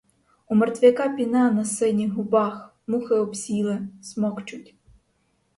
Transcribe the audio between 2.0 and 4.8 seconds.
губах, мухи обсіли, смокчуть.